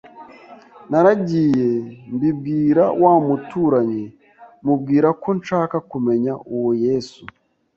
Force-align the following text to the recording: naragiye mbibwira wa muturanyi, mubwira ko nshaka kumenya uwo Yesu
naragiye 0.89 1.69
mbibwira 2.13 2.83
wa 3.01 3.13
muturanyi, 3.25 4.03
mubwira 4.65 5.09
ko 5.21 5.29
nshaka 5.39 5.75
kumenya 5.89 6.33
uwo 6.55 6.71
Yesu 6.85 7.21